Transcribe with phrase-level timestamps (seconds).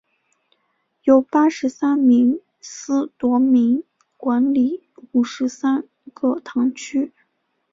[1.03, 3.83] 由八十三名司铎名
[4.17, 4.81] 管理
[5.11, 7.11] 五十三个堂区。